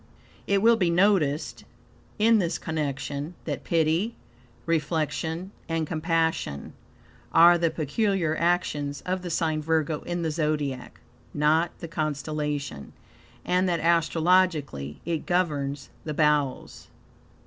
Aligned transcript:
It 0.47 0.63
will 0.63 0.77
be 0.77 0.89
noticed 0.89 1.63
in 2.17 2.39
this 2.39 2.57
connection 2.57 3.35
that 3.45 3.63
pity, 3.63 4.15
reflection, 4.65 5.51
and 5.69 5.85
compassion, 5.85 6.73
are 7.31 7.55
the 7.55 7.69
peculiar 7.69 8.35
actions 8.35 9.01
of 9.01 9.21
the 9.21 9.29
sign 9.29 9.61
Virgo 9.61 10.01
in 10.01 10.23
the 10.23 10.31
Zodiac 10.31 10.99
(not 11.35 11.77
the 11.81 11.87
constellation), 11.87 12.93
and 13.45 13.69
that 13.69 13.79
astrologically 13.79 14.99
it 15.05 15.27
governs 15.27 15.91
the 16.03 16.15
bowels. 16.15 16.87